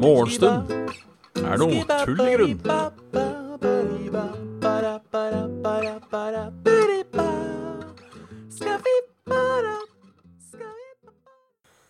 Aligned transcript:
Morgenstund. 0.00 0.70
Er 1.38 1.56
noe 1.60 1.84
tull 2.04 2.20
i 2.24 2.34
grunn. 2.34 2.58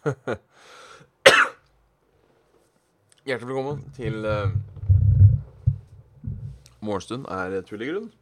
Hjertelig 3.24 3.48
velkommen 3.48 3.78
til 3.96 4.24
uh, 4.26 4.52
Morgenstund 6.80 7.24
er 7.32 7.60
tull 7.64 7.82
i 7.84 7.88
grunn. 7.88 8.12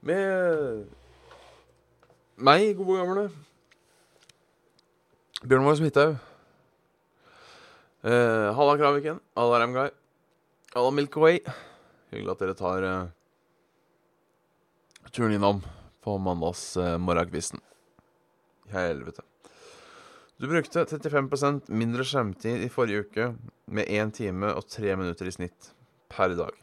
Med 0.00 0.97
meg, 2.38 2.72
gode 2.78 3.02
gamle 3.02 3.28
Bjørn 5.38 5.66
Vår 5.66 5.76
Smithaug. 5.78 6.16
Uh, 8.02 8.50
Halla 8.58 8.74
Kraviken. 8.78 9.20
Halla 9.38 9.60
Ramguy. 9.62 9.92
Halla 10.74 10.90
Milkway. 10.94 11.38
Hyggelig 12.10 12.32
at 12.32 12.42
dere 12.42 12.56
tar 12.58 12.86
uh, 12.86 13.06
turen 15.14 15.36
innom 15.36 15.62
på 16.02 16.16
mandags 16.18 16.64
uh, 16.74 16.96
morgenkvisten. 16.98 17.62
Helvete. 18.74 19.22
Du 20.42 20.50
brukte 20.50 20.84
35% 20.90 21.70
mindre 21.70 22.06
skjermtid 22.06 22.66
i 22.66 22.70
forrige 22.70 23.06
uke 23.06 23.30
med 23.70 23.86
1 23.86 24.14
time 24.18 24.50
og 24.58 24.66
3 24.66 24.98
minutter 24.98 25.30
i 25.30 25.34
snitt 25.38 25.72
per 26.10 26.34
dag. 26.38 26.54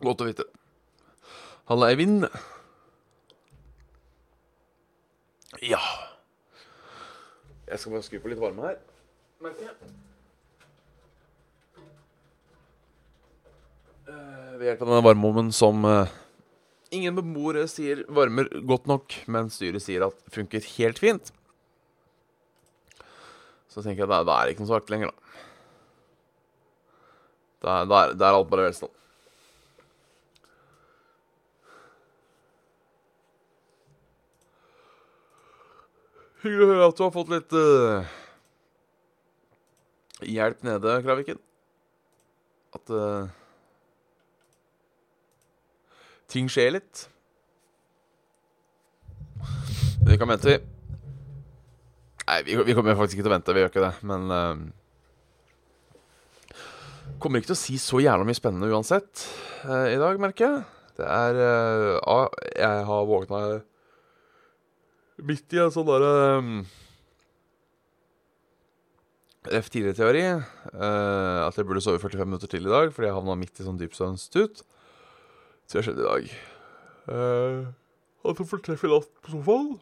Godt 0.00 0.24
å 0.24 0.32
vite. 0.32 0.48
Halla, 1.68 1.92
Eivind. 1.92 2.28
Ja 5.64 5.80
Jeg 7.66 7.78
skal 7.80 7.94
bare 7.94 8.04
skru 8.04 8.18
på 8.22 8.30
litt 8.30 8.40
varme 8.40 8.68
her. 8.68 8.76
Merker 9.42 9.66
jeg. 9.66 9.94
Eh, 14.06 14.52
ved 14.60 14.68
hjelp 14.68 14.84
av 14.84 14.90
denne 14.92 15.02
varmeovnen 15.04 15.48
som 15.54 15.82
eh, 15.88 16.12
ingen 16.94 17.16
beboere 17.18 17.64
sier 17.68 18.04
varmer 18.06 18.46
godt 18.70 18.86
nok, 18.86 19.16
men 19.26 19.50
styret 19.52 19.82
sier 19.82 20.06
at 20.06 20.20
funker 20.32 20.62
helt 20.76 21.02
fint. 21.02 21.32
Så 23.66 23.82
tenker 23.82 24.04
jeg 24.04 24.12
at 24.14 24.28
da 24.28 24.38
er 24.38 24.46
det 24.46 24.54
ikke 24.54 24.62
noe 24.62 24.70
så 24.70 24.78
artig 24.78 24.94
lenger, 24.94 25.10
da. 25.10 25.16
Da 27.66 27.74
er, 27.80 27.90
da 27.90 27.98
er, 28.04 28.14
da 28.14 28.28
er 28.30 28.38
alt 28.38 28.52
bare 28.52 28.68
velstand. 28.68 28.94
Hyggelig 36.44 36.66
å 36.66 36.70
høre 36.70 36.86
at 36.90 36.98
du 36.98 37.02
har 37.02 37.12
fått 37.14 37.30
litt 37.32 37.54
uh, 37.56 38.04
hjelp 40.20 40.62
nede, 40.66 40.96
Kraviken. 41.04 41.38
At 42.76 42.92
uh, 42.92 43.28
ting 46.28 46.50
skjer 46.52 46.74
litt. 46.76 47.06
Det 50.06 50.18
kan 50.20 50.28
vente, 50.28 50.52
vi. 50.52 50.58
Nei, 52.26 52.40
vi, 52.44 52.58
vi, 52.66 52.74
kommer 52.76 52.98
faktisk 52.98 53.16
ikke 53.16 53.24
til 53.24 53.32
å 53.32 53.36
vente. 53.38 53.54
Vi 53.56 53.62
gjør 53.62 53.72
ikke 53.72 53.86
det. 53.86 53.94
Men 54.10 54.28
uh, 54.32 54.56
Kommer 57.22 57.40
ikke 57.40 57.54
til 57.54 57.56
å 57.56 57.62
si 57.62 57.78
så 57.80 58.02
jævla 58.02 58.26
mye 58.28 58.36
spennende 58.36 58.68
uansett 58.68 59.24
uh, 59.64 59.86
i 59.88 59.96
dag, 59.96 60.20
merker 60.20 60.44
jeg. 60.44 60.64
Det 60.96 61.06
er 61.12 61.38
Jeg 62.56 62.84
har 62.88 63.08
våkna 63.08 63.40
midt 65.26 65.54
i 65.56 65.60
en 65.62 65.72
sånn 65.74 65.88
derre 65.88 66.10
um, 66.38 66.52
F4-teori. 69.46 70.24
Uh, 70.72 71.46
at 71.46 71.58
jeg 71.58 71.66
burde 71.66 71.82
sove 71.84 72.02
45 72.02 72.28
minutter 72.28 72.50
til 72.50 72.66
i 72.66 72.72
dag 72.72 72.92
fordi 72.94 73.10
jeg 73.10 73.16
havna 73.16 73.38
midt 73.38 73.60
i 73.60 73.66
sånn 73.66 73.80
dypsøvnstut. 73.80 74.62
Så 75.66 75.78
det 75.78 75.86
skjedde 75.86 76.04
i 76.04 76.08
dag. 76.10 76.30
Uh, 77.06 77.66
hadde 78.22 78.42
en 78.42 78.50
fortreffelig 78.50 78.98
natt 78.98 79.12
på 79.22 79.34
sofaen 79.34 79.76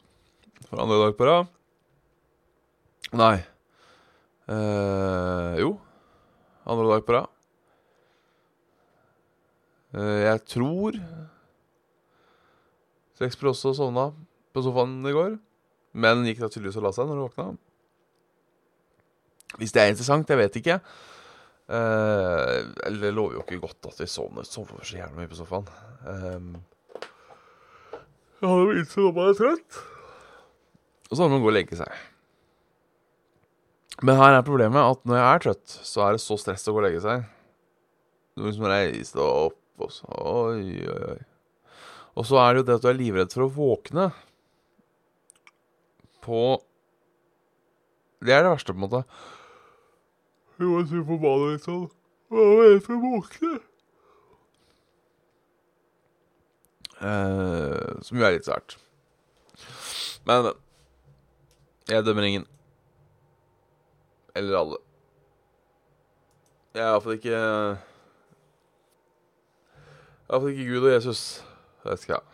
for 0.69 0.81
andre 0.81 1.01
dag 1.01 1.17
på 1.19 1.29
rad. 1.29 1.53
Nei. 3.15 3.37
Uh, 4.49 5.55
jo. 5.61 5.71
Andre 6.65 6.91
dag 6.93 7.07
på 7.07 7.17
rad. 7.17 7.31
Uh, 9.95 10.21
jeg 10.25 10.41
tror 10.51 10.97
Sexper 13.15 13.53
også 13.53 13.71
sovna 13.79 14.09
på 14.55 14.63
sofaen 14.65 15.01
i 15.07 15.15
går. 15.15 15.37
Men 15.95 16.25
gikk 16.27 16.43
da 16.43 16.51
tydeligvis 16.51 16.79
og 16.81 16.87
la 16.87 16.93
seg 16.95 17.09
når 17.09 17.19
du 17.19 17.25
våkna. 17.27 17.49
Hvis 19.61 19.75
det 19.75 19.83
er 19.83 19.93
interessant, 19.93 20.31
jeg 20.31 20.41
vet 20.41 20.57
ikke. 20.59 20.79
Uh, 21.65 22.73
det 22.93 23.13
lover 23.15 23.39
jo 23.39 23.45
ikke 23.45 23.63
godt 23.63 23.89
at 23.93 24.01
vi 24.03 24.09
sovner, 24.11 24.45
så 24.45 24.65
jævlig 24.67 25.17
mye 25.17 25.31
på 25.31 25.39
sofaen. 25.39 25.69
Um, 26.05 26.57
jeg 28.41 28.51
hadde 28.51 28.65
jo 28.67 28.75
innsett 28.75 29.07
at 29.09 29.17
man 29.17 29.31
er 29.31 29.39
trøtt. 29.39 29.79
Og 31.09 31.15
så 31.15 31.23
må 31.23 31.37
man 31.37 31.45
gå 31.45 31.49
og 31.53 31.57
legge 31.57 31.79
seg. 31.79 32.03
Men 34.05 34.19
her 34.19 34.35
er 34.35 34.45
problemet 34.45 34.83
at 34.83 35.07
når 35.07 35.21
jeg 35.21 35.29
er 35.29 35.45
trøtt, 35.45 35.77
så 35.87 36.03
er 36.05 36.17
det 36.17 36.25
så 36.25 36.37
stress 36.41 36.67
å 36.69 36.75
gå 36.75 36.83
og 36.83 36.87
legge 36.89 37.05
seg. 37.05 37.25
Du 38.35 38.43
må 38.43 38.51
liksom 38.51 38.67
reise 38.69 39.23
opp, 39.23 39.61
og 39.79 39.95
så 39.95 40.11
Oi, 40.11 40.83
oi, 40.91 41.15
oi. 41.15 41.21
Og 42.19 42.27
så 42.27 42.39
er 42.43 42.53
det 42.53 42.61
jo 42.61 42.67
det 42.67 42.77
at 42.77 42.85
du 42.85 42.91
er 42.91 42.99
livredd 42.99 43.33
for 43.35 43.47
å 43.47 43.53
våkne 43.55 44.09
på 46.25 46.41
Det 48.25 48.33
er 48.33 48.43
det 48.45 48.55
verste, 48.55 48.73
på 48.73 48.81
en 48.81 48.87
måte. 48.87 49.05
Må 50.63 50.81
si 50.89 51.03
på 51.05 51.19
badet 51.21 51.53
litt 51.53 51.67
sånn 51.67 51.87
Hva 52.33 52.45
er 52.65 52.75
det 52.77 52.83
for 52.87 53.03
våkne? 53.03 53.55
Eh, 57.05 58.03
som 58.07 58.19
jo 58.19 58.25
er 58.25 58.37
litt 58.37 58.47
sært. 58.49 58.79
Men, 60.25 60.47
men. 60.47 60.61
Jeg 61.91 62.07
dømmer 62.07 62.25
ingen. 62.25 62.47
Eller 64.35 64.57
alle. 64.59 64.79
Jeg 66.75 66.83
er 66.83 66.95
iallfall 66.95 67.19
ikke 67.19 67.41
Iallfall 70.25 70.55
ikke 70.55 70.71
Gud 70.71 70.87
og 70.87 70.95
Jesus. 70.95 71.27
Det 71.85 71.99
skal 72.01 72.17
jeg 72.17 72.34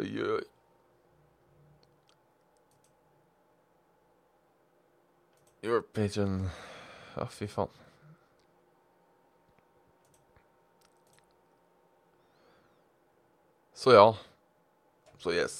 Oi, 0.00 0.22
oi. 0.24 0.44
Your 5.60 5.82
patron 5.84 6.46
Å, 7.20 7.26
fy 7.28 7.44
faen. 7.52 7.68
Så 13.76 13.92
ja. 13.92 14.06
Så 15.20 15.34
yes. 15.36 15.58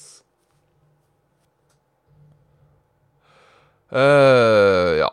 Uh, 3.93 4.97
ja. 4.97 5.11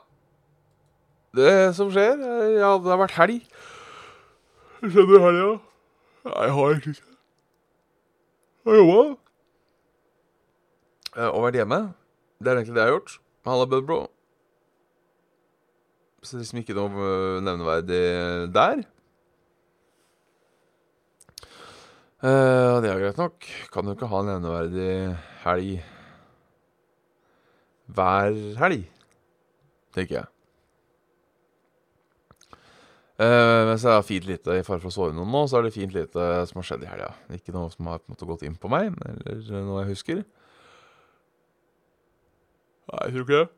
Det 1.37 1.53
som 1.77 1.93
skjer 1.93 2.17
Ja, 2.57 2.73
det 2.81 2.95
har 2.95 3.03
vært 3.05 3.19
helg. 3.21 3.45
Skjønner 4.81 5.13
du 5.13 5.21
helga? 5.27 5.55
Nei, 6.25 6.41
jeg 6.49 6.57
har 6.63 6.73
egentlig 6.73 6.97
ikke 6.97 7.18
har 8.69 8.79
jobba. 8.81 9.01
Uh, 11.17 11.31
og 11.33 11.43
vært 11.49 11.59
hjemme. 11.61 11.81
Det 12.39 12.51
er 12.51 12.61
egentlig 12.61 12.77
det 12.77 12.85
jeg 12.85 12.91
har 12.91 12.97
gjort. 12.97 13.19
Halla, 13.49 13.67
Budbro. 13.67 13.99
Så 16.23 16.35
det 16.35 16.39
er 16.39 16.45
liksom 16.45 16.63
ikke 16.63 16.77
noe 16.79 17.11
nevneverdig 17.47 18.03
der. 18.55 18.83
Uh, 22.19 22.83
det 22.83 22.91
er 22.91 23.05
greit 23.05 23.21
nok. 23.21 23.47
Kan 23.73 23.87
jo 23.87 23.95
ikke 23.95 24.11
ha 24.11 24.25
en 24.25 24.33
nevneverdig 24.33 24.91
helg 25.45 25.79
hver 27.89 28.35
helg, 28.61 28.83
tenker 29.97 30.21
jeg. 30.21 30.38
Uh, 33.19 33.67
mens 33.67 33.83
jeg 33.83 33.91
har 33.91 34.05
fint 34.07 34.27
lite 34.29 34.61
i 34.61 34.63
fare 34.63 34.79
for 34.79 34.93
å 34.93 34.95
sove 34.95 35.15
noen 35.15 35.33
nå, 35.35 35.41
så 35.51 35.59
er 35.59 35.67
det 35.67 35.75
fint 35.75 35.95
lite 35.95 36.27
som 36.47 36.61
har 36.61 36.67
skjedd 36.69 36.85
i 36.87 36.91
helga. 36.91 37.09
Ikke 37.35 37.55
noe 37.55 37.67
som 37.73 37.89
har 37.91 37.99
på 37.99 38.07
en 38.07 38.15
måte 38.15 38.29
gått 38.31 38.45
inn 38.47 38.55
på 38.55 38.71
meg, 38.71 38.93
eller 39.11 39.65
noe 39.67 39.83
jeg 39.83 39.97
husker. 39.97 40.21
Nei, 42.93 43.09
tror 43.11 43.25
ikke 43.27 43.41
det. 43.41 43.49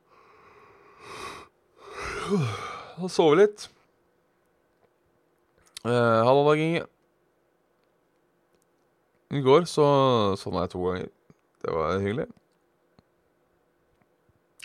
Så 2.96 3.12
sover 3.12 3.36
vi 3.36 3.42
litt. 3.42 3.68
Uh, 5.84 6.24
Halla, 6.24 6.42
Dag 6.48 6.64
Inge. 6.64 6.82
I 9.30 9.44
går 9.44 9.68
så 9.70 9.86
sovna 10.40 10.64
jeg 10.64 10.72
to 10.72 10.82
ganger. 10.88 11.10
Det 11.60 11.74
var 11.76 12.00
hyggelig. 12.00 12.30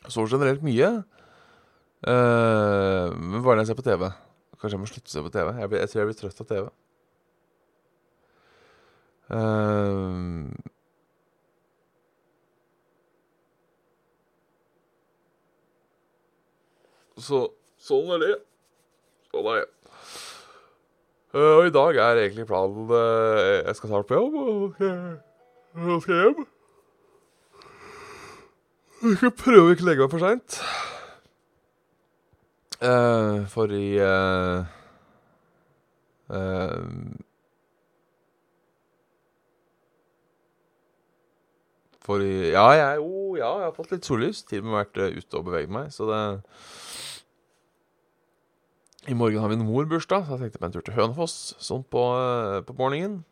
Jeg 0.05 0.15
sover 0.15 0.37
generelt 0.37 0.63
mye. 0.65 0.91
Uh, 2.05 3.11
men 3.11 3.43
bare 3.43 3.57
når 3.57 3.65
jeg 3.65 3.73
ser 3.73 3.83
på 3.83 3.91
TV. 3.91 4.07
Kanskje 4.65 4.79
jeg 4.79 4.81
må 4.81 4.87
slutte 4.89 5.11
å 5.11 5.13
se 5.13 5.21
på 5.21 5.29
TV. 5.29 5.49
Jeg, 5.61 5.69
blir, 5.69 5.79
jeg 5.83 5.89
tror 5.91 5.99
jeg 5.99 6.07
blir 6.09 6.15
trøtt 6.17 6.39
av 6.41 6.47
TV. 6.49 6.65
Eh, 9.35 10.49
så 17.27 17.43
sånn 17.77 18.09
er 18.17 18.23
det. 18.25 18.31
Sånn 19.29 19.51
er 19.53 19.61
det. 19.61 19.69
Uh, 21.35 21.59
og 21.59 21.63
i 21.67 21.75
dag 21.77 21.97
er 21.99 22.23
egentlig 22.23 22.45
planen 22.47 22.87
uh, 22.87 23.59
Jeg 23.67 23.75
skal 23.75 23.89
snart 23.91 24.07
på 24.07 24.15
jobb, 24.17 24.35
og 24.39 24.81
jeg 24.81 26.01
skal 26.07 26.21
hjem. 26.23 26.45
Jeg 29.03 29.17
skal 29.19 29.37
prøve 29.43 29.69
å 29.69 29.77
ikke 29.77 29.89
legge 29.91 30.07
meg 30.07 30.15
for 30.15 30.25
seint. 30.25 30.61
Uh, 32.85 33.45
for 33.49 33.71
i 33.73 33.97
uh, 33.97 34.65
uh, 36.29 36.83
For 42.05 42.21
i 42.21 42.51
Ja, 42.51 42.67
jeg, 42.77 42.99
oh, 43.01 43.33
ja, 43.39 43.47
jeg 43.61 43.65
har 43.65 43.73
fått 43.73 43.95
litt 43.95 44.05
sollys. 44.05 44.43
Til 44.45 44.61
og 44.61 44.67
med 44.67 44.77
vært 44.77 44.99
ute 45.17 45.39
og 45.39 45.47
beveget 45.47 45.73
meg, 45.73 45.87
så 45.95 46.05
det 46.11 46.19
I 49.09 49.17
morgen 49.17 49.41
har 49.41 49.49
min 49.49 49.65
mor 49.65 49.87
bursdag, 49.89 50.27
så 50.27 50.35
jeg 50.35 50.45
tenkte 50.45 50.61
på 50.61 50.67
en 50.67 50.75
tur 50.75 50.85
til 50.85 50.97
Hønefoss 50.97 51.55
sånn 51.61 51.83
på, 51.93 52.03
på 52.65 52.75
morgenen. 52.77 53.23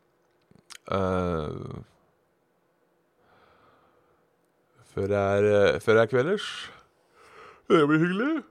før 4.94 5.08
det 5.10 5.22
er, 5.22 5.48
før 5.82 6.02
er 6.02 6.10
kvelders. 6.10 6.50
Det 7.70 7.86
blir 7.90 8.02
hyggelig. 8.06 8.44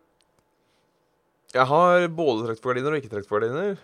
Jeg 1.52 1.68
har 1.68 2.06
både 2.08 2.46
trukket 2.46 2.64
for 2.64 2.72
gardiner 2.72 2.94
og 2.94 3.02
ikke 3.02 3.10
trukket 3.12 3.28
for 3.28 3.42
gardiner. 3.42 3.76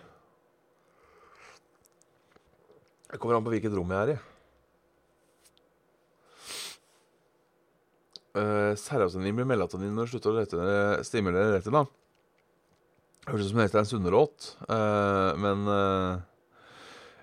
Det 3.09 3.19
kommer 3.21 3.37
an 3.37 3.45
på 3.45 3.53
hvilket 3.53 3.75
rom 3.77 3.93
jeg 3.93 4.01
er 4.01 4.13
i. 4.15 4.17
Uh, 8.39 8.73
Serotonin 8.77 9.37
blir 9.37 9.47
melatonin 9.49 9.93
når 9.93 10.09
du 10.09 10.15
slutter 10.15 10.33
å 10.33 10.39
rette, 10.39 11.05
stimulere 11.05 11.59
retina. 11.59 11.85
Høres 13.29 13.45
ut 13.45 13.51
som 13.51 13.61
det 13.61 13.69
er 13.69 13.81
en 13.83 13.89
sunnelåt, 13.89 14.51
uh, 14.65 15.37
men 15.37 15.65
uh, 15.69 16.21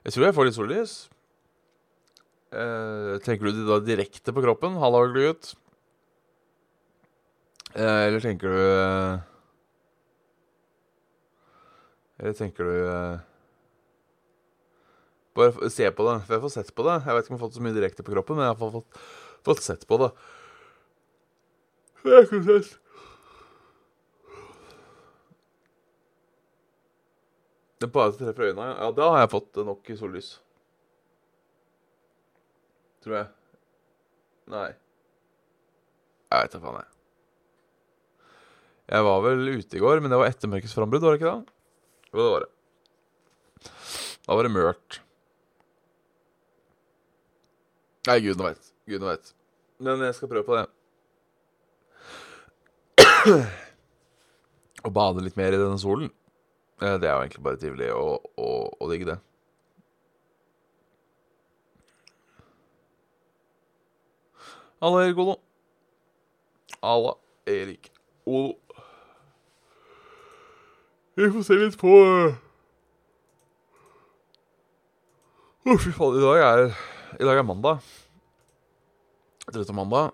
jeg 0.07 0.15
tror 0.15 0.29
jeg 0.29 0.39
får 0.39 0.51
litt 0.51 0.59
sollys. 0.59 0.99
Uh, 2.55 3.19
tenker 3.27 3.51
du 3.51 3.65
da 3.67 3.83
direkte 3.83 4.35
på 4.35 4.43
kroppen? 4.47 4.79
Halla, 4.79 5.07
gutt. 5.11 5.57
Eller 7.77 8.23
tenker 8.23 8.55
du 8.55 9.35
eller 12.19 12.37
tenker 12.37 12.65
du 12.65 12.77
eh, 12.89 13.25
Bare 15.37 15.69
se 15.69 15.91
på 15.93 16.05
det. 16.07 16.17
For 16.25 16.33
jeg 16.33 16.43
får 16.47 16.53
sett 16.55 16.73
på 16.73 16.85
det. 16.87 16.97
Jeg 17.05 17.13
vet 17.13 17.27
ikke 17.27 17.33
om 17.33 17.37
jeg 17.37 17.41
har 17.43 17.45
fått 17.45 17.57
så 17.59 17.65
mye 17.67 17.77
direkte 17.77 18.05
på 18.07 18.15
kroppen, 18.15 18.39
men 18.39 18.47
jeg 18.47 18.57
har 18.57 18.73
fått, 18.73 19.01
fått 19.45 19.63
sett 19.67 19.85
på 19.89 19.99
det. 20.01 20.09
Er 22.07 22.25
ikke 22.25 22.41
sett. 22.47 22.71
Det 27.77 27.91
bare 27.93 28.15
treffer 28.17 28.49
øynene. 28.49 28.71
Ja, 28.73 28.89
da 28.97 29.11
har 29.13 29.25
jeg 29.27 29.33
fått 29.35 29.61
nok 29.69 29.91
sollys. 30.01 30.31
Tror 33.05 33.19
jeg. 33.19 33.29
Nei. 34.57 34.71
Jeg 36.33 36.47
vet 36.47 36.57
da 36.57 36.63
faen, 36.63 36.81
jeg. 36.81 36.93
Jeg 38.97 39.05
var 39.05 39.21
vel 39.27 39.45
ute 39.51 39.77
i 39.77 39.83
går, 39.83 40.01
men 40.01 40.15
det 40.15 40.19
var 40.23 40.31
ettermørkets 40.31 40.75
frambrudd, 40.79 41.05
var 41.05 41.15
det 41.15 41.21
ikke 41.21 41.35
det? 41.35 41.56
Jo, 42.13 42.19
det 42.19 42.31
var 42.31 42.41
det. 42.45 42.51
Da 44.27 44.35
var 44.35 44.43
det 44.47 44.55
mørkt. 44.55 45.01
Nei, 48.07 48.21
gudene 48.23 48.51
veit. 48.51 48.73
Gudene 48.87 49.11
veit. 49.13 49.33
Men 49.83 50.03
jeg 50.07 50.15
skal 50.17 50.31
prøve 50.31 50.47
på 50.47 50.57
det. 50.59 50.67
Å 54.87 54.91
bade 54.95 55.25
litt 55.25 55.39
mer 55.39 55.55
i 55.55 55.59
denne 55.61 55.79
solen. 55.83 56.11
Det 56.79 56.87
er 56.93 57.15
jo 57.15 57.23
egentlig 57.25 57.43
bare 57.47 57.59
trivelig 57.61 57.89
å, 57.97 58.21
å 58.39 58.91
digge 58.93 59.09
det. 59.09 59.19
Halla, 64.85 65.07
Erik 65.07 65.19
Olo. 65.19 65.39
Halla, 66.83 67.17
Erik 67.49 67.91
Olo. 68.29 68.55
Vi 71.17 71.31
får 71.33 71.43
se 71.49 71.57
litt 71.57 71.79
på 71.81 71.89
Å, 75.67 75.73
oh, 75.73 75.79
fy 75.81 75.89
faen. 75.97 76.19
I 76.19 76.21
dag 76.21 76.43
er, 76.45 76.61
i 77.17 77.25
dag 77.25 77.39
er 77.41 77.47
mandag. 77.49 77.87
Tredje 79.49 79.75
mandag. 79.75 80.13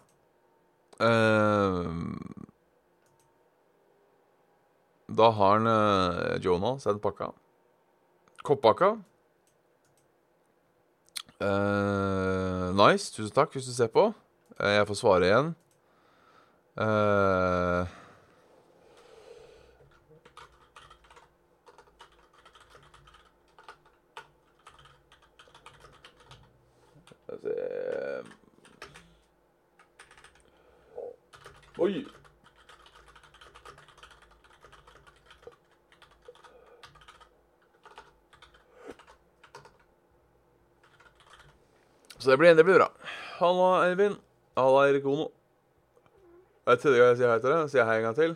Uh, 1.03 1.91
da 5.11 5.29
har 5.35 5.59
han 5.59 5.67
uh, 5.69 6.39
Jonah 6.41 6.79
sendt 6.81 7.03
pakka. 7.03 7.33
Koppakka. 8.47 8.95
Uh, 11.43 12.71
nice. 12.79 13.11
Tusen 13.11 13.35
takk 13.35 13.53
hvis 13.59 13.67
du 13.69 13.75
ser 13.75 13.91
på. 13.93 14.07
Jeg 14.63 14.87
får 14.89 15.01
svare 15.03 15.29
igjen. 15.29 15.53
Uh, 16.79 17.91
Oi! 27.43 27.51
Så 42.19 42.31
det 42.31 42.39
blir, 42.39 42.55
det 42.55 42.65
blir 42.65 42.79
bra. 42.79 42.93
Halla, 43.41 43.89
Eivind. 43.89 44.17
Halla, 44.55 44.89
Erik 44.89 45.07
Ono. 45.07 45.33
Det 46.63 46.77
er 46.77 46.79
tredje 46.79 46.99
gang 47.01 47.11
jeg 47.11 47.19
sier 47.19 47.33
hei 47.33 47.41
til 47.43 47.51
deg. 47.51 47.71
Sier 47.73 47.89
hei 47.89 47.97
en 47.99 48.07
gang 48.07 48.17
til. 48.21 48.33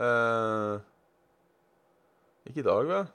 Eh, 0.00 0.74
ikke 2.48 2.62
i 2.62 2.68
dag, 2.70 2.82
vel? 2.88 3.06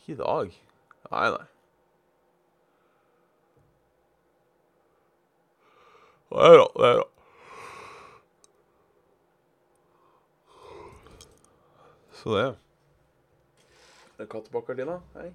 Ikke 0.00 0.16
i 0.16 0.22
dag. 0.24 0.46
Nei, 1.12 1.26
nei. 1.36 1.46
Det 6.32 6.44
er 6.48 6.54
bra. 6.56 6.68
Det 6.72 6.86
er 6.88 6.94
bra. 6.96 7.08
Så 12.16 12.36
det. 12.36 12.56
bak 14.52 14.66
gardina? 14.66 14.94
Hei. 15.18 15.28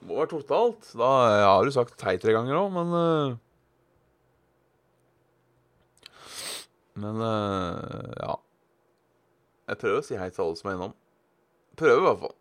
Må 0.00 0.18
være 0.18 0.32
totalt. 0.32 0.90
Da 0.98 1.10
jeg 1.28 1.46
har 1.46 1.64
du 1.68 1.70
sagt 1.76 2.02
hei 2.02 2.16
tre 2.18 2.34
ganger 2.34 2.58
òg, 2.58 2.72
men 2.74 2.96
uh, 2.96 3.36
Men 6.98 7.22
uh, 7.22 8.10
ja. 8.18 8.34
Jeg 9.68 9.78
prøver 9.84 10.02
å 10.02 10.06
si 10.06 10.18
hei 10.18 10.30
til 10.32 10.48
alle 10.48 10.58
som 10.58 10.72
er 10.72 10.78
innom. 10.80 10.98
Prøver 11.78 12.00
i 12.00 12.06
hvert 12.08 12.22
fall. 12.24 12.38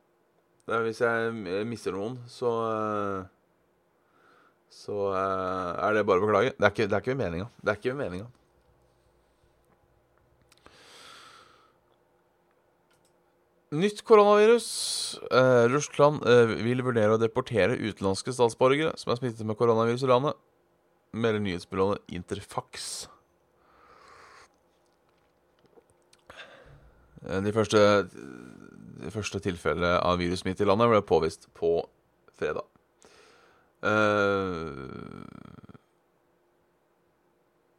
Hvis 0.88 1.02
jeg 1.04 1.66
mister 1.70 1.94
noen, 1.94 2.18
så 2.32 2.50
uh, 2.50 3.37
Så 4.74 5.12
er 5.14 5.96
det 5.96 6.06
bare 6.08 6.22
å 6.22 6.28
beklage. 6.28 6.56
Det 6.58 6.66
er 6.68 6.74
ikke, 6.74 6.90
det 6.92 7.00
er 7.00 7.22
meninga. 7.22 7.48
Det 7.62 7.74
er 7.74 7.80
ikke 7.82 7.98
meninga. 7.98 8.28
Nytt 13.76 14.00
koronavirus. 14.08 15.20
Eh, 15.28 15.66
Russland 15.68 16.24
eh, 16.24 16.54
vil 16.64 16.80
vurdere 16.86 17.18
å 17.18 17.20
deportere 17.20 17.76
utenlandske 17.76 18.32
statsborgere 18.32 18.94
som 18.96 19.12
er 19.12 19.20
smittet 19.20 19.44
med 19.44 19.58
koronavirus 19.60 20.06
i 20.06 20.08
landet, 20.08 20.38
melder 21.12 21.44
nyhetsbyrået 21.44 22.16
Interfax. 22.16 23.10
Eh, 27.28 27.44
de 27.44 27.52
første, 27.52 27.84
første 29.12 29.44
tilfellene 29.44 29.98
av 30.00 30.24
virussmitte 30.24 30.64
i 30.64 30.70
landet 30.72 30.94
ble 30.94 31.04
påvist 31.04 31.52
på 31.52 31.82
fredag. 32.40 32.64
Eh, 33.88 34.74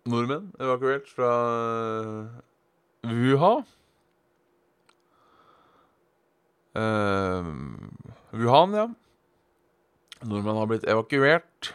nordmenn 0.08 0.52
evakuert 0.60 1.08
fra 1.12 1.32
Wuhan. 3.04 3.66
Uh, 6.78 7.44
Wuhan, 8.32 8.74
ja. 8.74 8.86
Nordmenn 10.22 10.56
har 10.56 10.66
blitt 10.70 10.88
evakuert. 10.88 11.74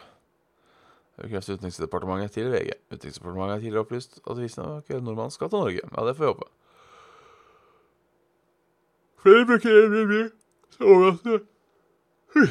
Bekrefter 1.21 1.53
Utenriksdepartementet 1.53 2.31
til 2.31 2.49
VG. 2.51 2.73
Utenriksdepartementet 2.91 3.53
har 3.53 3.59
tidligere 3.61 3.85
opplyst 3.85 4.19
at 4.23 4.39
visstnok 4.39 4.89
nordmenn 4.97 5.31
skal 5.31 5.51
til 5.51 5.61
Norge. 5.61 5.81
Ja, 5.83 6.05
det 6.07 6.17
får 6.17 6.25
vi 6.25 6.31
håpe. 6.33 6.49
Flere 9.23 9.45
bruker 9.47 9.69
Airbnb 9.71 10.31
Så 10.73 10.83
overnatte 10.83 11.41
Uh, 12.35 12.49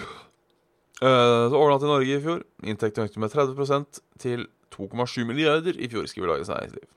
så 1.03 1.59
overnatt 1.59 1.83
i 1.83 1.91
Norge 1.91 2.17
i 2.17 2.23
fjor. 2.23 2.43
Inntekten 2.63 3.09
økte 3.09 3.23
med 3.23 3.33
30% 3.33 4.03
til 4.23 4.45
2,7 4.75 5.25
milliarder 5.27 5.75
i 5.75 5.89
fjor, 5.91 6.07
skriver 6.07 6.33
Dagens 6.33 6.53
Næringsliv. 6.53 6.89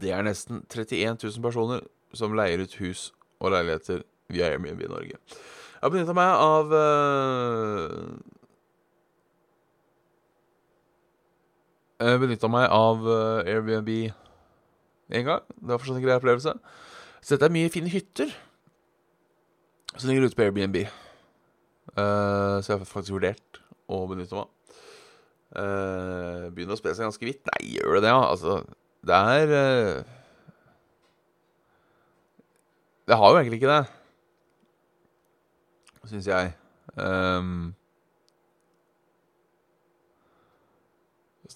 Det 0.00 0.12
er 0.14 0.22
nesten 0.22 0.62
31 0.70 1.18
000 1.22 1.42
personer 1.42 1.80
som 2.14 2.34
leier 2.34 2.62
ut 2.62 2.76
hus 2.80 3.10
og 3.40 3.52
leiligheter 3.54 4.04
via 4.30 4.50
Airbnb 4.50 4.82
i 4.84 4.90
Norge. 4.90 5.16
Jeg 5.80 5.86
har 5.86 5.92
benytta 5.94 6.14
meg 6.14 6.30
av 6.44 6.74
uh, 6.76 8.18
Jeg 12.00 12.20
benytta 12.20 12.48
meg 12.52 12.66
av 12.72 13.02
uh, 13.04 13.48
Airbnb 13.48 13.90
én 15.10 15.26
gang. 15.26 15.42
Det 15.56 15.72
var 15.72 15.80
fortsatt 15.80 15.98
en 15.98 16.04
grei 16.04 16.16
opplevelse. 16.16 16.54
Så 17.20 17.34
dette 17.34 17.48
er 17.50 17.54
mye 17.56 17.72
fine 17.72 17.90
hytter 17.92 18.30
som 19.96 20.08
ligger 20.08 20.28
ute 20.28 20.38
på 20.38 20.46
Airbnb. 20.46 20.84
Uh, 21.98 22.60
så 22.62 22.72
jeg 22.72 22.78
har 22.78 22.86
faktisk 22.86 23.16
vurdert 23.16 23.60
å 23.90 24.04
benytte 24.10 24.36
meg 24.36 24.46
av. 24.46 24.56
Uh, 25.50 26.46
begynner 26.54 26.76
å 26.76 26.78
spre 26.78 26.94
seg 26.94 27.08
ganske 27.08 27.26
vidt. 27.26 27.42
Nei, 27.50 27.72
gjør 27.74 27.98
det 27.98 28.04
det, 28.04 28.12
ja? 28.12 28.20
Altså, 28.22 28.60
det 29.06 29.16
er 29.16 29.54
uh, 29.54 30.16
Det 33.10 33.16
har 33.18 33.32
jo 33.32 33.40
egentlig 33.40 33.58
ikke 33.58 33.72
det, 33.74 33.86
syns 36.10 36.26
jeg. 36.30 36.52
Um, 36.94 37.74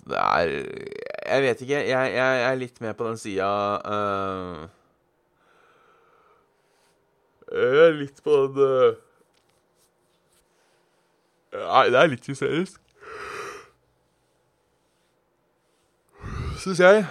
det 0.05 0.19
er 0.19 0.51
Jeg 0.51 1.43
vet 1.43 1.61
ikke. 1.63 1.75
Jeg, 1.75 1.89
jeg, 1.89 2.15
jeg 2.17 2.51
er 2.51 2.59
litt 2.59 2.81
med 2.81 2.95
på 2.95 3.07
den 3.09 3.19
sida 3.19 3.49
uh, 3.87 4.67
Jeg 7.55 7.87
er 7.87 7.99
litt 8.03 8.19
på 8.25 8.43
den 8.59 8.99
Nei, 11.55 11.85
det 11.93 12.01
er 12.01 12.11
litt 12.11 12.27
hysterisk. 12.27 12.81
Syns 16.65 16.81
jeg. 16.81 17.05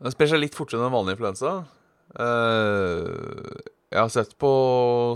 Den 0.00 0.14
sprer 0.14 0.30
seg 0.30 0.40
litt 0.40 0.56
fortere 0.56 0.80
enn 0.80 0.88
en 0.88 0.94
vanlig 0.96 1.14
influensa. 1.18 1.52
Uh, 2.16 3.60
jeg 3.90 4.00
har 4.00 4.10
sett 4.12 4.32
på, 4.40 4.52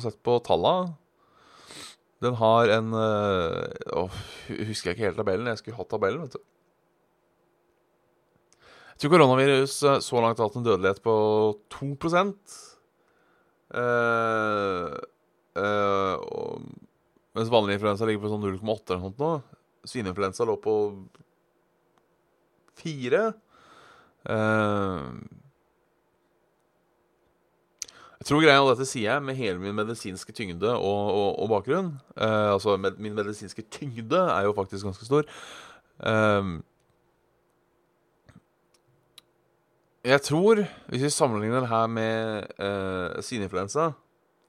sett 0.05 0.19
på 0.27 0.37
talla. 0.47 0.75
Den 2.25 2.37
har 2.39 2.71
en 2.73 2.93
uh, 2.95 3.65
oh, 3.97 4.19
Husker 4.69 4.91
jeg 4.91 4.99
ikke 4.99 5.09
helt 5.09 5.19
tabellen. 5.21 5.49
Jeg 5.51 5.63
skulle 5.63 5.79
hatt 5.79 5.91
tabellen, 5.91 6.27
vet 6.27 6.37
du. 6.37 6.43
Jeg 8.95 9.01
tror 9.03 9.17
koronavirus 9.17 9.75
eh, 9.83 9.97
så 10.07 10.21
langt 10.23 10.39
har 10.39 10.47
hatt 10.47 10.57
en 10.61 10.67
dødelighet 10.69 11.01
på 11.03 11.15
2 11.75 11.89
uh, 13.75 14.95
Uh, 15.55 16.19
og, 16.35 16.67
mens 17.35 17.51
vanlig 17.51 17.79
influensa 17.79 18.07
ligger 18.07 18.25
på 18.25 18.33
sånn 18.33 18.45
0,8 18.47 18.95
eller 18.95 19.03
noe 19.03 19.15
sånt. 19.15 19.55
Svineinfluensa 19.85 20.47
lå 20.49 20.55
på 20.63 20.75
4. 22.81 23.25
Uh, 24.25 24.35
eh, 24.35 25.09
jeg 28.23 28.29
tror 28.31 28.41
greia 28.41 28.63
dette 28.71 28.87
sier 28.89 29.11
jeg 29.11 29.25
med 29.27 29.37
hele 29.37 29.61
min 29.61 29.77
medisinske 29.77 30.33
tyngde 30.33 30.71
og, 30.73 31.03
og, 31.11 31.27
og 31.45 31.51
bakgrunn. 31.53 31.91
Uh, 32.17 32.55
altså, 32.55 32.79
med, 32.81 32.97
min 33.03 33.19
medisinske 33.19 33.67
tyngde 33.67 34.23
er 34.33 34.47
jo 34.47 34.55
faktisk 34.57 34.89
ganske 34.89 35.11
stor. 35.11 35.29
Uh, 36.01 36.63
jeg 40.05 40.23
tror, 40.25 40.65
hvis 40.89 41.05
vi 41.05 41.13
sammenligner 41.13 41.65
det 41.65 41.73
her 41.75 41.87
med 41.91 42.49
uh, 42.57 43.21
svineinfluensa 43.25 43.91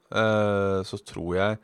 så 0.06 0.98
tror 1.02 1.32
jeg 1.34 1.56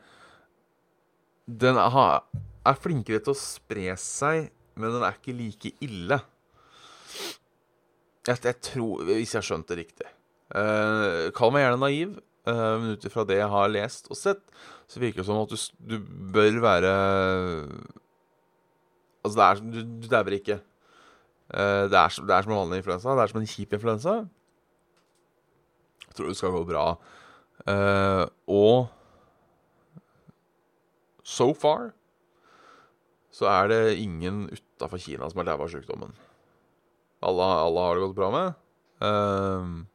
Den 1.47 1.77
er, 1.79 2.25
er 2.67 2.81
flinkere 2.83 3.21
til 3.23 3.31
å 3.31 3.39
spre 3.39 3.93
seg, 3.99 4.49
men 4.75 4.91
den 4.91 5.05
er 5.05 5.15
ikke 5.15 5.35
like 5.37 5.71
ille. 5.83 6.17
Jeg, 8.27 8.39
jeg 8.43 8.59
tror 8.63 9.03
Hvis 9.07 9.33
jeg 9.33 9.39
har 9.39 9.47
skjønt 9.47 9.71
det 9.71 9.79
riktig. 9.83 10.09
Uh, 10.53 11.31
kall 11.33 11.49
meg 11.53 11.63
gjerne 11.63 11.81
naiv, 11.81 12.17
uh, 12.45 12.75
men 12.77 12.93
ut 12.93 13.07
ifra 13.07 13.25
det 13.25 13.39
jeg 13.39 13.49
har 13.49 13.71
lest 13.73 14.09
og 14.13 14.19
sett, 14.19 14.43
så 14.91 15.01
virker 15.01 15.23
det 15.23 15.25
som 15.25 15.39
at 15.41 15.49
du, 15.49 15.57
du 15.89 15.95
bør 16.35 16.59
være 16.61 16.93
Altså, 19.23 19.37
det 19.39 19.43
er, 19.47 19.59
du, 19.71 19.77
du 20.03 20.07
dauer 20.11 20.35
ikke. 20.35 20.57
Uh, 21.47 21.87
det, 21.87 21.95
er, 21.95 22.15
det 22.27 22.35
er 22.35 22.43
som 22.43 22.51
en 22.51 22.59
vanlig 22.59 22.81
influensa. 22.81 23.13
Det 23.15 23.23
er 23.23 23.31
som 23.31 23.39
en 23.39 23.47
kjip 23.47 23.75
influensa. 23.77 24.15
Jeg 26.03 26.17
tror 26.17 26.27
det 26.27 26.35
skal 26.37 26.51
gå 26.57 26.63
bra. 26.67 26.83
Uh, 27.63 28.27
og 28.51 28.89
so 31.23 31.53
far 31.55 31.93
så 33.33 33.47
er 33.47 33.69
det 33.71 34.01
ingen 34.03 34.49
utafor 34.51 34.99
Kina 35.01 35.29
som 35.31 35.39
har 35.41 35.47
daua 35.47 35.65
av 35.65 35.71
sykdommen. 35.71 36.11
Alle, 37.23 37.47
alle, 37.63 37.85
har 37.87 37.95
det 37.95 38.03
gått 38.03 38.17
bra 38.19 38.29
med. 38.33 38.59
Uh, 38.99 39.87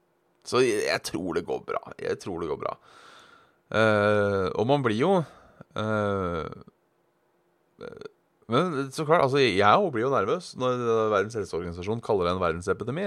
så 0.48 0.64
jeg, 0.64 0.80
jeg, 0.88 1.04
tror 1.10 1.36
det 1.36 1.44
går 1.46 1.60
bra. 1.68 1.82
Jeg 2.00 2.18
tror 2.24 2.40
det 2.40 2.48
går 2.50 2.60
bra. 2.64 2.74
Uh, 3.68 4.48
og 4.56 4.64
man 4.68 4.84
blir 4.84 4.96
jo 4.96 5.12
Men 8.48 8.88
så 8.96 9.04
klart, 9.04 9.26
altså 9.26 9.42
jeg 9.44 9.90
blir 9.92 10.06
jo 10.06 10.10
nervøs 10.10 10.54
når 10.56 10.80
Verdens 11.12 11.36
helseorganisasjon 11.36 12.00
kaller 12.02 12.24
det 12.24 12.32
en 12.32 12.40
verdensepidemi. 12.40 13.04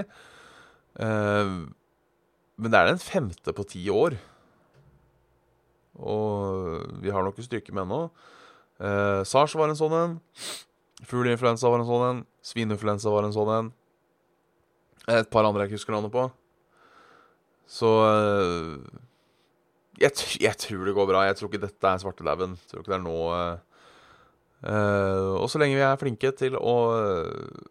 men 1.02 2.70
det 2.70 2.78
er 2.78 2.86
den 2.86 3.02
femte 3.02 3.52
på 3.52 3.66
ti 3.66 3.82
år. 3.90 4.14
Og 6.02 7.00
vi 7.02 7.12
har 7.14 7.24
noe 7.24 7.46
stykke 7.46 7.74
med 7.74 7.86
ennå. 7.86 8.02
Eh, 8.82 9.22
SARS 9.28 9.54
var 9.58 9.70
en 9.70 9.78
sånn 9.78 9.94
en. 9.96 10.18
Fugleinfluensa 11.06 11.70
var 11.70 11.82
en 11.82 11.88
sånn 11.88 12.06
en. 12.08 12.20
Svineinfluensa 12.46 13.12
var 13.12 13.26
en 13.26 13.34
sånn 13.34 13.52
en. 13.56 13.72
Et 15.10 15.28
par 15.30 15.46
andre 15.46 15.64
jeg 15.64 15.72
ikke 15.72 15.80
husker 15.80 15.96
navnet 15.96 16.14
på. 16.14 16.28
Så 17.70 17.90
eh, 18.06 19.00
jeg, 20.02 20.14
jeg, 20.42 20.56
tror 20.60 20.86
det 20.86 20.94
går 20.96 21.10
bra. 21.10 21.26
Jeg 21.28 21.38
tror 21.38 21.50
ikke 21.50 21.66
dette 21.66 21.90
er 21.90 22.02
svartedauden. 22.02 22.56
Tror 22.70 22.82
ikke 22.82 22.94
det 22.94 22.98
er 22.98 23.04
nå 23.04 23.18
eh, 23.36 23.60
eh, 24.70 25.28
Og 25.38 25.46
så 25.50 25.62
lenge 25.62 25.78
vi 25.78 25.84
er 25.86 26.00
flinke 26.00 26.32
til 26.38 26.58
å 26.58 26.76
eh, 26.98 27.62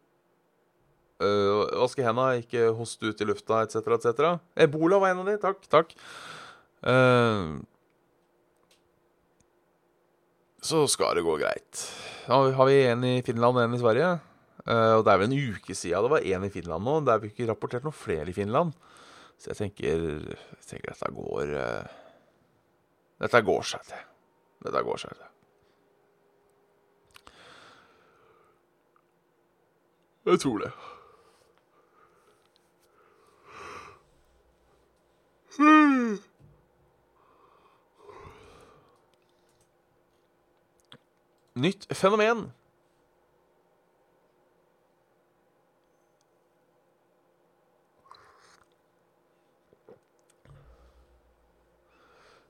vaske 1.22 2.06
henda, 2.06 2.32
ikke 2.42 2.72
hoste 2.78 3.12
ut 3.12 3.22
i 3.22 3.28
lufta 3.30 3.62
etc., 3.66 3.76
etc. 3.98 4.32
Ebola 4.68 5.02
var 5.02 5.14
en 5.14 5.24
av 5.24 5.30
de. 5.32 5.38
Takk, 5.42 5.68
takk. 5.72 5.96
Så 10.62 10.84
skal 10.90 11.18
det 11.18 11.26
gå 11.26 11.38
greit. 11.42 11.86
Da 12.28 12.38
har 12.54 12.70
vi 12.70 12.84
en 12.86 13.04
i 13.04 13.16
Finland 13.26 13.58
og 13.58 13.64
en 13.64 13.74
i 13.74 13.82
Sverige. 13.82 14.12
Uh, 14.62 15.00
og 15.00 15.06
det 15.06 15.14
er 15.14 15.18
vel 15.18 15.32
en 15.32 15.56
uke 15.56 15.74
siden 15.74 16.06
det 16.06 16.12
var 16.14 16.28
én 16.28 16.46
i 16.46 16.54
Finland 16.54 16.86
nå. 16.86 17.00
Det 17.02 17.14
er 17.14 17.24
vel 17.24 17.34
ikke 17.34 17.50
rapportert 17.50 17.88
noen 17.88 17.98
flere 17.98 18.30
i 18.30 18.36
Finland. 18.38 18.76
Så 19.42 19.50
jeg 19.52 19.58
tenker, 19.58 20.06
jeg 20.30 20.68
tenker 20.70 20.94
dette 20.94 21.12
går 21.18 21.56
uh, 21.58 22.00
Dette 23.22 23.42
går 23.46 23.68
seg 23.74 23.86
til. 23.90 24.08
Dette 24.66 24.86
går 24.86 25.02
seg 25.02 25.18
til. 25.18 25.28
Jeg 30.30 30.40
tror 30.44 30.62
det. 30.62 30.72
Hmm. 35.58 36.20
Nytt 41.62 41.88
fenomen. 41.96 42.48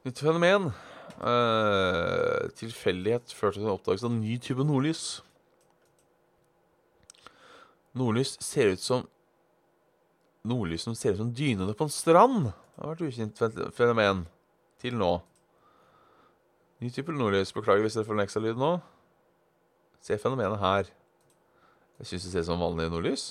Nytt 0.06 0.20
fenomen. 0.20 0.72
Uh, 1.22 2.48
tilfeldighet 2.58 3.34
førte 3.38 3.60
til 3.60 3.68
en 3.68 3.76
oppdagelse 3.76 4.08
av 4.08 4.16
en 4.16 4.22
ny 4.24 4.40
type 4.42 4.64
nordlys. 4.66 5.20
Nordlys 7.94 8.38
ser 8.42 8.72
ut 8.74 8.82
som 8.82 9.10
Nordlys 10.42 10.88
som 10.88 10.96
ser 10.98 11.14
ut 11.14 11.20
som 11.22 11.34
dynene 11.38 11.76
på 11.78 11.86
en 11.86 11.94
strand. 11.94 12.48
Det 12.50 12.82
har 12.82 12.96
vært 12.96 13.04
ukjent 13.06 13.42
fenomen 13.78 14.24
til 14.82 14.96
nå. 14.98 15.12
Ny 16.82 16.90
type 16.90 17.14
nordlys. 17.14 17.54
Beklager 17.54 17.86
hvis 17.86 18.00
dere 18.00 18.08
får 18.08 18.18
en 18.18 18.24
ekstra 18.24 18.42
lyd 18.42 18.58
nå. 18.58 18.72
Se 20.02 20.18
fenomenet 20.18 20.60
her. 20.60 20.90
Jeg 22.02 22.08
syns 22.10 22.24
det 22.26 22.32
ser 22.34 22.42
ut 22.42 22.50
som 22.50 22.62
vanlig 22.62 22.90
nordlys. 22.90 23.26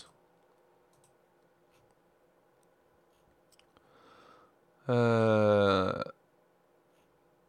Uh, 4.91 6.03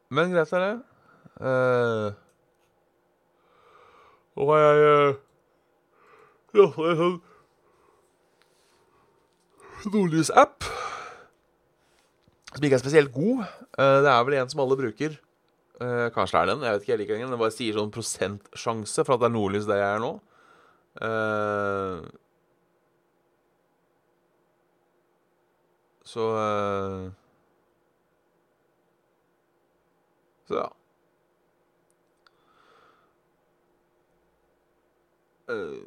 men 0.09 0.33
greit 0.33 0.53
er 0.53 0.65
det. 0.65 0.73
Uh, 1.41 2.09
og 4.41 4.51
jeg 4.57 4.75
uh, 4.85 5.15
lastet 6.57 6.89
en 6.91 6.99
sånn 7.01 7.21
nordlys-app. 9.93 10.65
som 12.51 12.65
ikke 12.65 12.77
er 12.77 12.83
spesielt 12.83 13.13
god. 13.13 13.45
Uh, 13.77 14.01
det 14.05 14.11
er 14.11 14.23
vel 14.25 14.41
en 14.41 14.49
som 14.49 14.65
alle 14.65 14.77
bruker. 14.77 15.21
Eh, 15.81 16.07
kanskje 16.13 16.37
det 16.37 16.41
er 16.41 16.49
den. 16.51 16.63
Jeg 16.67 16.73
vet 16.73 16.81
ikke, 16.83 16.91
jeg 16.93 16.99
liker 17.01 17.17
den. 17.17 17.31
Den 17.33 17.41
bare 17.41 17.55
sier 17.55 17.77
sånn 17.77 17.93
prosentsjanse 17.95 19.05
for 19.07 19.15
at 19.17 19.23
det 19.23 19.29
er 19.31 19.35
nordlys 19.37 19.69
der 19.69 19.81
jeg 19.81 19.95
er 19.97 20.03
nå. 20.03 20.11
Eh, 21.07 22.11
så 26.03 26.25
eh, 26.37 27.11
Så 30.47 30.55
ja. 30.55 30.69
Eh, 35.49 35.81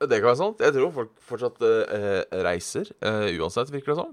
Det 0.00 0.20
kan 0.20 0.28
være 0.30 0.38
sant. 0.38 0.60
Jeg 0.62 0.74
tror 0.76 0.92
folk 0.94 1.14
fortsatt 1.26 1.62
eh, 1.66 2.20
reiser, 2.46 2.90
eh, 3.02 3.32
uansett, 3.40 3.72
virker 3.74 3.94
det 3.94 3.98
som. 3.98 4.12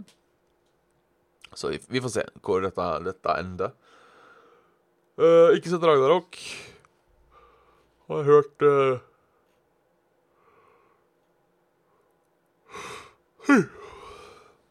Så 1.55 1.71
vi, 1.71 1.79
vi 1.87 2.01
får 2.03 2.11
se 2.11 2.23
hvor 2.43 2.63
dette, 2.63 2.85
dette 3.05 3.35
ender. 3.39 3.71
Uh, 5.15 5.55
ikke 5.55 5.71
sett 5.71 5.85
Ragnarok. 5.87 6.35
Har 8.11 8.27
hørt 8.27 8.65
uh... 8.67 8.99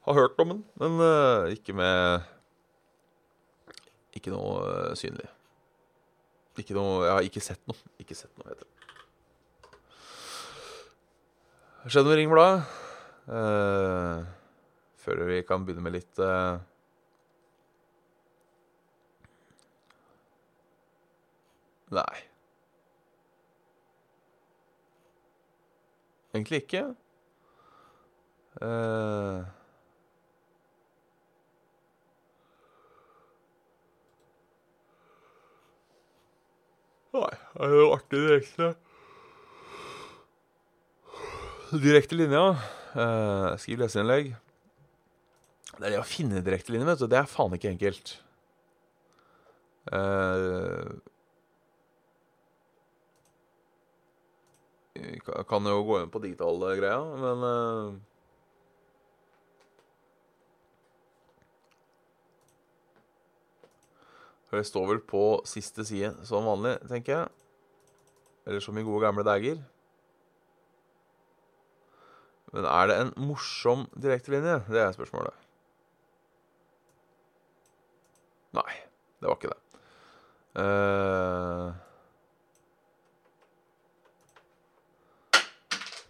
Har 0.04 0.18
hørt 0.18 0.40
om 0.44 0.50
den, 0.52 0.60
men 0.76 1.00
uh, 1.00 1.48
ikke 1.54 1.72
med 1.72 2.20
Ikke 4.12 4.34
noe 4.34 4.92
synlig. 4.98 5.30
Ikke 6.60 6.76
noe 6.76 7.06
Jeg 7.06 7.14
har 7.16 7.24
ikke 7.30 7.42
sett 7.42 7.62
noe. 7.70 7.80
Ikke 8.02 8.18
sett 8.18 8.34
noe, 8.36 8.52
heter 8.52 8.68
det. 8.68 8.72
Skjedde 11.88 12.12
i 12.12 12.20
Ringbladet? 12.20 12.60
Uh, 13.24 14.28
før 15.04 15.24
vi 15.28 15.40
kan 15.48 15.64
begynne 15.64 15.84
med 15.84 15.96
litt 15.98 16.20
eh, 16.22 16.56
Nei. 21.92 22.22
Egentlig 26.34 26.64
ikke. 26.64 26.86
Uh... 28.62 29.44
Nei, 37.14 37.34
det 37.54 37.66
er 37.68 37.74
jo 37.76 37.90
artig 37.94 38.22
direkte. 38.24 38.72
Direkte 41.84 42.18
linja. 42.18 42.42
Uh, 42.94 43.54
skriv 43.58 43.78
leseinnlegg. 43.82 44.34
Det 45.74 45.86
er 45.86 45.94
det 45.94 46.02
å 46.02 46.06
finne 46.06 46.42
direkte 46.42 46.74
linje, 46.74 46.88
vet 46.90 47.02
du. 47.02 47.08
Det 47.10 47.20
er 47.20 47.30
faen 47.30 47.54
ikke 47.54 47.70
enkelt. 47.70 48.16
Uh, 49.90 50.98
kan 55.50 55.66
jo 55.66 55.80
gå 55.88 56.00
inn 56.00 56.10
på 56.12 56.22
digitale 56.22 56.74
greia, 56.78 57.00
men 57.18 57.46
uh, 57.46 58.02
Det 64.54 64.62
står 64.68 64.86
vel 64.86 65.00
på 65.02 65.22
siste 65.48 65.82
side 65.86 66.12
som 66.28 66.46
vanlig, 66.46 66.76
tenker 66.86 67.16
jeg. 67.16 67.30
Eller 68.46 68.62
som 68.62 68.76
i 68.78 68.84
gode 68.86 69.02
gamle 69.02 69.24
dager. 69.26 69.58
Men 72.54 72.68
er 72.70 72.86
det 72.86 72.98
en 73.00 73.10
morsom 73.18 73.88
direktelinje? 73.98 74.60
Det 74.68 74.82
er 74.84 74.92
spørsmålet. 74.94 75.34
Nei, 78.54 78.76
det 79.18 79.26
var 79.26 79.40
ikke 79.40 79.50
det. 79.50 79.80
Uh... 80.54 81.83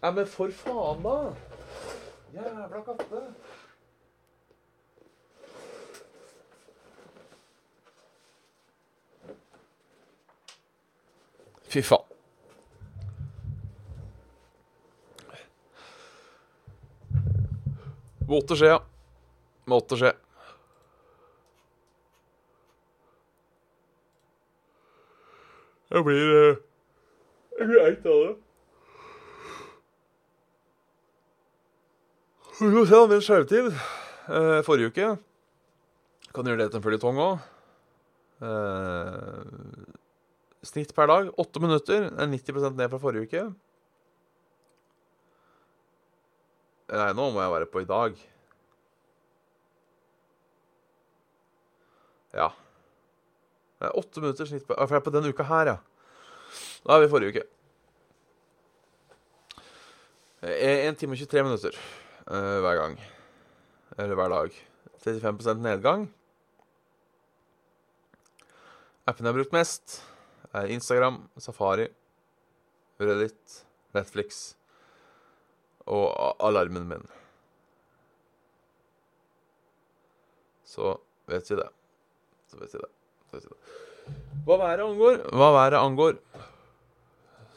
Nei, 0.05 0.11
men 0.13 0.27
for 0.29 0.51
faen, 0.53 0.99
da! 1.01 1.13
Jævla 2.33 2.81
katte. 2.85 3.21
Fy 11.73 11.81
faen. 11.89 12.05
Måtte 18.29 18.61
skje, 18.61 18.71
ja. 18.75 18.79
Måtte 19.65 19.97
skje. 19.97 20.13
Jeg 25.89 26.05
blir 26.05 26.25
uh, 26.37 26.57
Jeg 27.57 27.67
blir 27.73 27.87
eit 27.89 28.11
av 28.13 28.27
det. 28.27 28.44
Vi 32.59 32.85
se, 32.87 32.95
da. 32.95 33.07
Min 33.07 33.21
skjevtid 33.21 33.65
eh, 33.67 34.61
forrige 34.63 34.87
uke 34.93 35.07
Kan 36.35 36.47
gjøre 36.47 36.61
det 36.61 36.69
til 36.71 36.79
en 36.79 36.83
føljetong 36.83 37.17
òg. 37.19 37.43
Eh, 38.43 39.41
snitt 40.67 40.93
per 40.95 41.09
dag 41.11 41.31
åtte 41.39 41.61
minutter. 41.63 42.07
Er 42.11 42.29
90 42.31 42.75
ned 42.75 42.91
fra 42.91 42.99
forrige 42.99 43.27
uke. 43.27 43.43
Nei, 46.91 47.09
nå 47.17 47.27
må 47.31 47.43
jeg 47.43 47.53
være 47.55 47.69
på 47.71 47.83
i 47.83 47.89
dag. 47.89 48.19
Ja. 52.35 52.49
Det 53.79 53.89
er 53.89 53.99
åtte 53.99 54.23
minutter 54.23 54.51
snitt 54.51 54.67
på 54.67 54.75
For 54.75 54.95
jeg 54.95 55.03
er 55.03 55.07
på 55.07 55.15
denne 55.15 55.31
uka 55.31 55.47
her, 55.51 55.73
ja. 55.73 55.77
Da 56.85 56.95
er 56.95 57.03
vi 57.03 57.11
forrige 57.11 57.35
uke. 57.35 57.45
Én 60.45 60.99
time 60.99 61.15
og 61.15 61.23
23 61.23 61.47
minutter 61.47 61.83
uh, 62.31 62.59
hver 62.65 62.79
gang. 62.81 62.99
Eller 63.97 64.15
hver 64.15 64.33
dag. 64.33 64.57
35% 65.05 65.61
nedgang. 65.61 66.07
Appen 69.05 69.25
jeg 69.25 69.33
har 69.33 69.37
brukt 69.37 69.53
mest, 69.53 69.99
er 70.53 70.71
Instagram, 70.73 71.19
Safari, 71.37 71.85
Reddit, 72.99 73.65
Netflix 73.93 74.55
og 75.85 76.09
alarmen 76.41 76.87
min. 76.89 77.03
Så 80.65 80.95
vet 81.29 81.51
vi 81.51 81.59
det. 81.59 81.69
Så 82.49 82.57
vet 82.57 82.73
vi 82.73 82.81
det. 82.81 82.91
Vet 83.35 83.45
vi 83.45 83.53
det. 83.53 83.75
Hva 84.45 84.57
været 84.61 84.83
angår 84.85 85.21
Hva 85.33 85.47
været 85.55 85.77
angår 85.79 86.17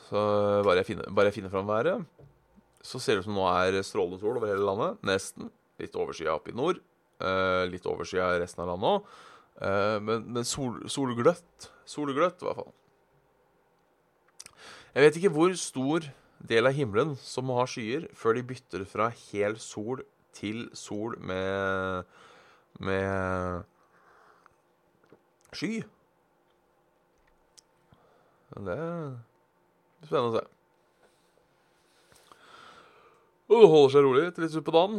Så 0.09 0.21
bare 0.65 0.79
jeg 0.79 0.87
finner, 0.89 1.09
bare 1.13 1.29
jeg 1.29 1.35
finner 1.37 1.53
fram 1.53 1.69
været, 1.69 2.05
så 2.85 3.01
ser 3.03 3.17
det 3.17 3.25
ut 3.25 3.29
som 3.29 3.39
nå 3.39 3.47
er 3.51 3.81
strålende 3.87 4.21
sol 4.23 4.39
over 4.39 4.51
hele 4.51 4.67
landet. 4.67 5.01
Nesten. 5.07 5.51
Litt 5.79 5.97
overskya 5.99 6.35
oppe 6.35 6.53
i 6.53 6.57
nord. 6.59 6.81
Uh, 7.19 7.65
litt 7.71 7.87
overskya 7.89 8.31
i 8.37 8.43
resten 8.43 8.63
av 8.65 8.73
landet 8.73 8.95
òg. 8.95 9.17
Uh, 9.59 9.99
men, 10.05 10.29
men 10.37 10.47
sol, 10.47 10.79
solgløtt. 10.91 11.71
Solgløtt, 11.89 12.43
i 12.43 12.49
hvert 12.49 12.61
fall. 12.61 12.75
Jeg 14.95 15.05
vet 15.05 15.19
ikke 15.21 15.35
hvor 15.35 15.53
stor 15.59 16.07
del 16.49 16.71
av 16.71 16.77
himmelen 16.77 17.17
som 17.23 17.49
må 17.49 17.59
ha 17.59 17.67
skyer 17.69 18.07
før 18.17 18.39
de 18.39 18.47
bytter 18.47 18.87
fra 18.89 19.11
hel 19.29 19.59
sol 19.63 20.05
til 20.39 20.69
sol 20.79 21.17
med 21.19 22.07
med 22.79 23.65
sky. 25.53 25.83
Det 28.55 28.63
blir 28.63 29.19
spennende 30.07 30.31
å 30.31 30.37
se. 30.39 30.45
Og 33.49 33.63
det 33.63 33.69
holder 33.73 33.93
seg 33.95 34.05
rolig 34.05 34.25
til 34.37 34.45
litt 34.45 34.57
utpå 34.61 34.75
dagen. 34.75 34.99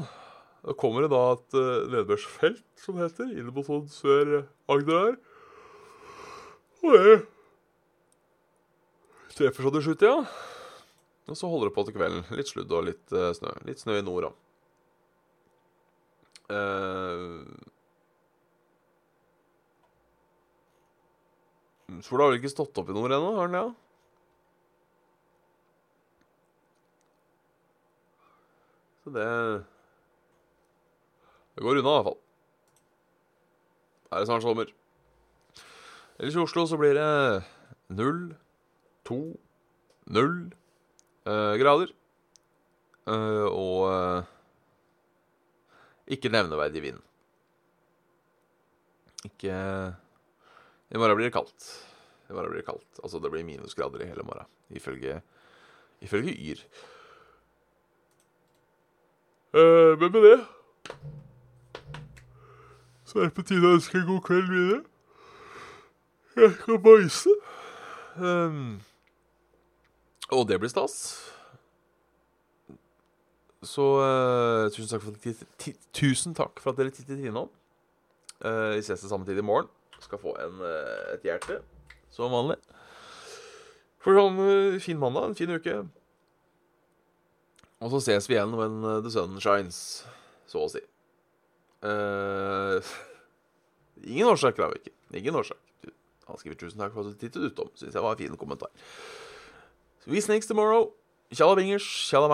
Da 0.66 0.76
kommer 0.76 1.06
det 1.06 1.12
da 1.14 1.22
et 1.36 1.56
uh, 1.56 1.88
nedbørsfelt, 1.94 2.66
som 2.82 2.98
det 2.98 3.06
heter, 3.08 3.30
inn 3.38 3.52
mot 3.54 3.68
sånn 3.68 3.86
Sør-Agder 3.94 5.04
her. 5.06 5.18
Og 6.80 6.96
det 6.96 7.18
treffer 9.38 9.64
så 9.64 9.72
det 9.72 9.84
skjuter, 9.86 10.10
ja. 10.10 10.20
Og 11.30 11.38
så 11.38 11.48
holder 11.48 11.70
det 11.70 11.76
på 11.78 11.86
til 11.86 11.96
kvelden. 11.96 12.24
Litt 12.36 12.50
sludd 12.50 12.72
og 12.74 12.88
litt 12.90 13.14
uh, 13.14 13.30
snø. 13.38 13.54
Litt 13.70 13.84
snø 13.84 14.00
i 14.00 14.06
nord, 14.06 14.28
da. 14.28 14.32
Uh, 16.50 17.46
Sola 22.06 22.26
har 22.26 22.34
vel 22.34 22.40
ikke 22.42 22.52
stått 22.52 22.78
opp 22.82 22.90
i 22.90 22.96
nord 22.98 23.14
ennå, 23.14 23.36
har 23.38 23.48
den 23.50 23.58
det? 23.60 23.64
Ja? 23.68 23.89
Det 29.14 29.30
Det 31.56 31.64
går 31.66 31.80
unna, 31.82 31.90
i 31.90 31.96
hvert 31.98 32.08
fall. 32.08 32.20
Er 34.10 34.22
det 34.22 34.30
snart 34.30 34.46
sommer. 34.46 34.70
Ellers 36.20 36.36
i 36.36 36.42
Oslo 36.42 36.66
så 36.68 36.78
blir 36.80 36.96
det 36.98 37.44
null, 37.96 38.34
to, 39.08 39.20
null 40.12 40.50
eh, 41.26 41.56
grader. 41.62 41.94
eh, 43.08 43.46
og 43.50 43.86
eh, 43.92 44.32
ikke 46.16 46.32
nevneverdig 46.34 46.82
vind. 46.84 47.00
Ikke 49.28 49.54
I 50.90 50.98
morgen 50.98 51.20
blir 51.20 51.30
det 51.30 51.36
kaldt. 51.36 51.68
I 52.30 52.34
morgen 52.34 52.52
blir 52.54 52.64
det 52.64 52.70
kaldt. 52.70 53.02
Altså, 53.04 53.20
det 53.20 53.32
blir 53.32 53.46
minusgrader 53.46 54.02
i 54.02 54.10
hele 54.10 54.24
morgen, 54.26 54.48
ifølge, 54.74 55.22
ifølge 56.02 56.34
Yr. 56.34 56.64
Eh, 59.54 60.00
men 60.00 60.12
med 60.12 60.22
det 60.22 60.40
så 63.10 63.20
er 63.20 63.24
det 63.24 63.34
på 63.34 63.42
tide 63.42 63.66
å 63.66 63.74
ønske 63.74 63.98
en 63.98 64.06
god 64.06 64.20
kveld 64.22 64.52
videre. 64.54 64.84
Jeg 66.38 66.52
skal 66.60 66.78
bæsje. 66.84 67.32
Um, 68.22 68.76
og 70.30 70.44
det 70.46 70.60
blir 70.62 70.70
stas. 70.70 70.94
Så 73.66 73.88
uh, 73.98 74.70
tusen, 74.70 74.92
takk 74.92 75.02
for, 75.02 75.18
tusen 75.98 76.38
takk 76.38 76.62
for 76.62 76.72
at 76.72 76.78
dere 76.78 76.94
tittet 76.94 77.18
innom. 77.18 77.50
Uh, 78.46 78.78
vi 78.78 78.86
ses 78.86 79.02
til 79.02 79.10
samme 79.10 79.26
tid 79.26 79.42
i 79.42 79.48
morgen. 79.48 79.72
Skal 80.06 80.22
få 80.22 80.36
en, 80.46 80.62
uh, 80.62 81.16
et 81.16 81.26
hjerte, 81.26 81.64
som 82.14 82.30
vanlig. 82.32 82.60
For 84.00 84.16
sånn 84.16 84.38
eh, 84.46 84.78
fin 84.80 85.00
mandag, 85.00 85.28
en 85.28 85.36
fin 85.36 85.52
uke. 85.52 85.82
Og 87.80 87.92
så 87.94 88.02
ses 88.04 88.28
vi 88.30 88.36
igjen 88.36 88.56
when 88.60 88.84
eh, 88.84 89.02
the 89.04 89.12
sun 89.14 89.40
shines, 89.40 90.06
så 90.50 90.66
å 90.66 90.70
si. 90.72 90.82
Uh, 91.80 92.84
ingen 94.12 94.28
årsak, 94.28 94.60
da, 94.60 94.68
ikke. 94.76 94.92
Ingen 95.16 95.36
årsak. 95.40 95.60
Han 96.28 96.38
skriver 96.38 96.60
'tusen 96.60 96.80
takk 96.80 96.94
for 96.94 97.02
at 97.08 97.16
du 97.16 97.18
tittet 97.18 97.52
utom'. 97.52 97.72
Syns 97.76 97.96
jeg 97.96 98.04
var 98.04 98.14
en 98.14 98.18
fin 98.18 98.38
kommentar. 98.38 98.70
We 100.06 100.22
snakes 100.22 100.48
tomorrow. 100.48 100.92
Tjalla 101.32 101.56
bingers, 101.56 101.86
tjalla 102.10 102.28